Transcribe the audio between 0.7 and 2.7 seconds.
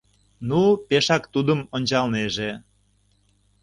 пешак тудым ончалнеже.